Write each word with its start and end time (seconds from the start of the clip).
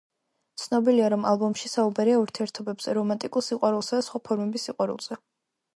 ცნობილია, 0.61 1.09
რომ 1.15 1.27
ალბომში 1.31 1.71
საუბარია 1.73 2.17
ურთიერთობებზე, 2.23 2.97
რომანტიკულ 3.01 3.47
სიყვარულსა 3.51 3.97
და 4.01 4.09
სხვა 4.11 4.25
ფორმების 4.31 4.69
სიყვარულზე. 4.71 5.23